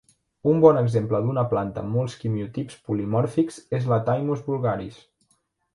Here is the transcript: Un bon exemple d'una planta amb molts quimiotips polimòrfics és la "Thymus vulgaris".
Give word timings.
Un 0.51 0.61
bon 0.61 0.79
exemple 0.79 1.19
d'una 1.25 1.43
planta 1.51 1.83
amb 1.83 1.95
molts 1.99 2.15
quimiotips 2.23 2.81
polimòrfics 2.89 3.61
és 3.81 3.91
la 3.95 4.05
"Thymus 4.11 4.45
vulgaris". 4.51 5.01